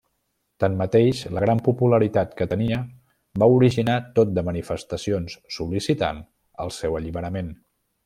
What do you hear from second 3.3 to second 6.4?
va originar tot de manifestacions sol·licitant